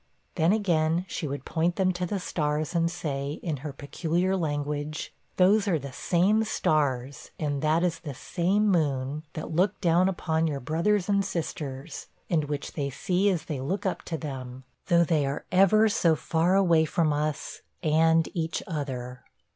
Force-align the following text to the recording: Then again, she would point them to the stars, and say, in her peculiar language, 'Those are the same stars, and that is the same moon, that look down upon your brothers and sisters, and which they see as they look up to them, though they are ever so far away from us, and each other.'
Then 0.33 0.51
again, 0.51 1.05
she 1.07 1.27
would 1.27 1.45
point 1.45 1.75
them 1.75 1.91
to 1.93 2.07
the 2.07 2.19
stars, 2.19 2.73
and 2.73 2.89
say, 2.89 3.33
in 3.43 3.57
her 3.57 3.71
peculiar 3.71 4.35
language, 4.35 5.13
'Those 5.37 5.67
are 5.67 5.77
the 5.77 5.91
same 5.93 6.43
stars, 6.43 7.29
and 7.39 7.61
that 7.61 7.83
is 7.83 7.99
the 7.99 8.15
same 8.15 8.67
moon, 8.67 9.21
that 9.33 9.51
look 9.51 9.79
down 9.79 10.09
upon 10.09 10.47
your 10.47 10.59
brothers 10.59 11.07
and 11.07 11.23
sisters, 11.23 12.07
and 12.31 12.45
which 12.45 12.73
they 12.73 12.89
see 12.89 13.29
as 13.29 13.45
they 13.45 13.61
look 13.61 13.85
up 13.85 14.01
to 14.05 14.17
them, 14.17 14.63
though 14.87 15.03
they 15.03 15.23
are 15.27 15.45
ever 15.51 15.87
so 15.87 16.15
far 16.15 16.55
away 16.55 16.83
from 16.83 17.13
us, 17.13 17.61
and 17.83 18.27
each 18.33 18.63
other.' 18.65 19.23